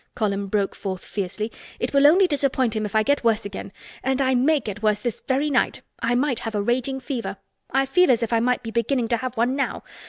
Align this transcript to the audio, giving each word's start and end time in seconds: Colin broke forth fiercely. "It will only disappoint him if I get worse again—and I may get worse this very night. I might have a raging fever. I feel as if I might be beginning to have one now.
Colin 0.15 0.47
broke 0.47 0.73
forth 0.73 1.05
fiercely. 1.05 1.51
"It 1.79 1.93
will 1.93 2.07
only 2.07 2.25
disappoint 2.25 2.75
him 2.75 2.87
if 2.87 2.95
I 2.95 3.03
get 3.03 3.23
worse 3.23 3.45
again—and 3.45 4.19
I 4.19 4.33
may 4.33 4.59
get 4.59 4.81
worse 4.81 4.99
this 4.99 5.21
very 5.27 5.51
night. 5.51 5.81
I 5.99 6.15
might 6.15 6.39
have 6.39 6.55
a 6.55 6.61
raging 6.63 6.99
fever. 6.99 7.37
I 7.69 7.85
feel 7.85 8.09
as 8.09 8.23
if 8.23 8.33
I 8.33 8.39
might 8.39 8.63
be 8.63 8.71
beginning 8.71 9.09
to 9.09 9.17
have 9.17 9.37
one 9.37 9.55
now. 9.55 9.83